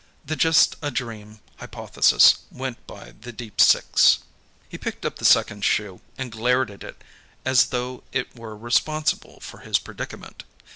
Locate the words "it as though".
6.83-8.03